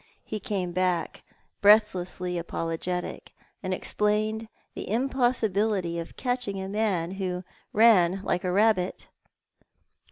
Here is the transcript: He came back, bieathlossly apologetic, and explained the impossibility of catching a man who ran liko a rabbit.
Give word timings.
He 0.23 0.39
came 0.39 0.71
back, 0.71 1.23
bieathlossly 1.61 2.39
apologetic, 2.39 3.33
and 3.61 3.71
explained 3.71 4.47
the 4.73 4.89
impossibility 4.89 5.99
of 5.99 6.15
catching 6.17 6.59
a 6.59 6.67
man 6.67 7.11
who 7.11 7.43
ran 7.71 8.23
liko 8.23 8.45
a 8.45 8.51
rabbit. 8.51 9.09